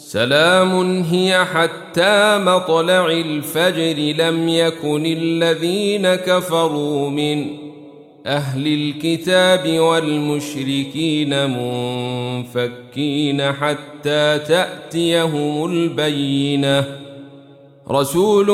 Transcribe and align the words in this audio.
سلام 0.00 1.02
هي 1.02 1.44
حتى 1.44 2.38
مطلع 2.38 3.06
الفجر 3.06 4.24
لم 4.24 4.48
يكن 4.48 5.06
الذين 5.06 6.14
كفروا 6.14 7.10
من 7.10 7.46
أهل 8.26 8.66
الكتاب 8.66 9.78
والمشركين 9.78 11.50
منفكين 11.50 13.42
حتى 13.52 14.38
تأتيهم 14.38 15.64
البينة. 15.64 16.84
رسول 17.90 18.46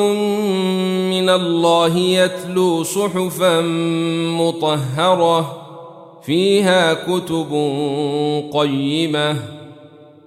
من 1.11 1.29
الله 1.29 1.97
يتلو 1.99 2.83
صحفا 2.83 3.61
مطهرة 4.41 5.63
فيها 6.27 6.95
كتب 6.95 7.51
قيمة. 8.53 9.37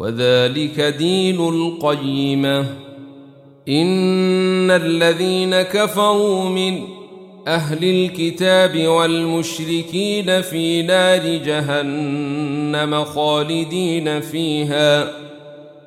وذلك 0.00 0.80
دين 0.80 1.48
القيمة. 1.48 2.60
إن 3.68 4.70
الذين 4.70 5.62
كفروا 5.62 6.44
من 6.44 6.80
أهل 7.48 7.84
الكتاب 7.84 8.86
والمشركين 8.86 10.42
في 10.42 10.82
نار 10.82 11.36
جهنم 11.36 13.04
خالدين 13.04 14.20
فيها. 14.20 15.08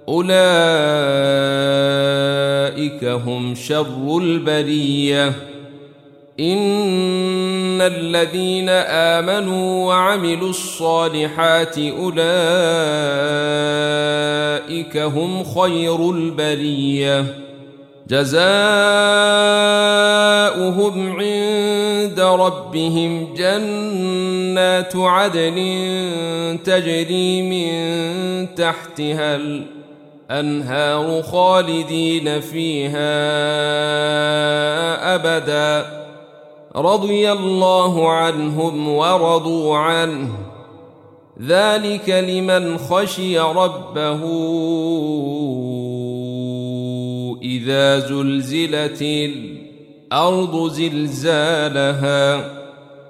أولئك 0.08 0.44
هم 3.04 3.56
شر 3.56 4.18
البرية. 4.18 5.34
إن 6.40 7.82
الذين 7.82 8.70
آمنوا 8.70 9.88
وعملوا 9.88 10.50
الصالحات 10.50 11.78
اولئك 14.74 14.98
هم 14.98 15.44
خير 15.44 16.10
البريه 16.10 17.26
جزاؤهم 18.08 18.40
عند 21.20 22.20
ربهم 22.20 23.34
جنات 23.34 24.96
عدن 24.96 25.58
تجري 26.64 27.42
من 27.42 27.76
تحتها 28.56 29.40
الانهار 30.30 31.22
خالدين 31.22 32.42
فيها 32.42 33.14
ابدا 35.16 35.86
رضي 36.76 37.32
الله 37.32 38.10
عنهم 38.10 38.90
ورضوا 38.90 39.78
عنه 39.78 40.53
ذلك 41.42 42.10
لمن 42.10 42.78
خشي 42.78 43.40
ربه 43.40 44.20
إذا 47.42 48.00
زلزلت 48.00 49.02
الأرض 49.02 50.72
زلزالها. 50.72 52.63